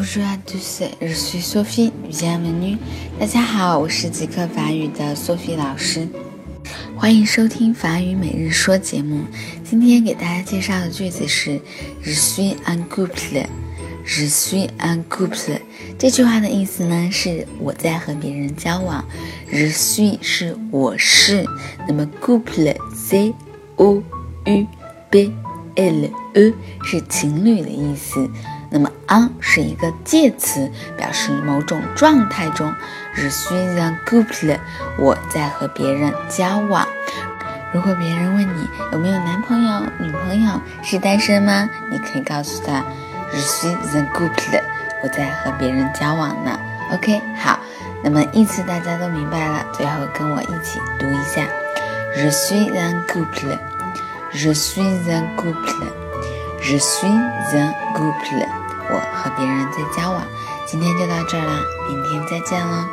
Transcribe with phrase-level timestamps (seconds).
[0.00, 1.90] Bonjour à tous, je suis Sophie.
[2.08, 2.78] Bienvenue.
[3.18, 6.06] 大家好，我是极客法语的 Sophie 老师，
[6.96, 9.24] 欢迎收听法语每日说节目。
[9.64, 11.60] 今天给大家介绍的句子是
[12.04, 13.44] Je suis un couple.
[14.06, 15.58] Je suis un couple.
[15.98, 19.04] 这句话的意思呢是我在和别人交往。
[19.50, 21.44] Je suis 是我是，
[21.88, 23.34] 那么 couple c
[23.74, 24.00] o
[24.44, 24.66] u
[25.10, 25.32] b
[25.74, 28.30] l e 是情侣的意思。
[28.70, 32.72] 那么，on 是一个介词，表示某种状态中。
[33.14, 34.58] Je suis un couple，
[34.98, 36.86] 我在和别人交往。
[37.72, 41.68] 如果别人问你有没有男朋友、女朋友，是单身吗？
[41.90, 42.84] 你可以告诉他
[43.32, 44.62] ，Je suis un couple，
[45.02, 46.58] 我在和别人交往呢。
[46.92, 47.58] OK，好，
[48.02, 51.46] 那么意思大家都明白了，最后跟我一起读一下
[52.16, 56.07] ：Je suis un couple，Je suis un couple。
[56.60, 58.46] Je suis un couple，
[58.90, 60.22] 我和别人在交往。
[60.66, 62.84] 今天就到这儿啦，明天再见喽。